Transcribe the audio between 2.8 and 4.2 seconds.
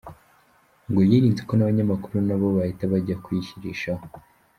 bajya kuyishyirisha ho.